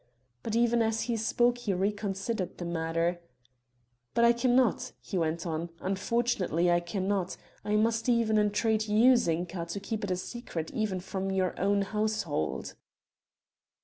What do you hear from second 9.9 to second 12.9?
it a secret even from your own household."